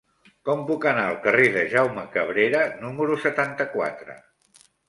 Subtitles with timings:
[0.47, 4.21] Com puc anar al carrer de Jaume Cabrera número setanta-quatre?